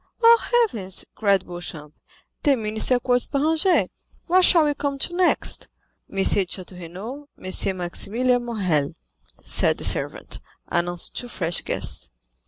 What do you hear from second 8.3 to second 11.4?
Morrel," said the servant, announcing two